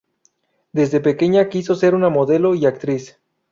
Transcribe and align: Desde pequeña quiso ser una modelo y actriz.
Desde 0.73 0.99
pequeña 0.99 1.47
quiso 1.49 1.75
ser 1.75 1.93
una 1.93 2.09
modelo 2.09 2.55
y 2.55 2.65
actriz. 2.65 3.19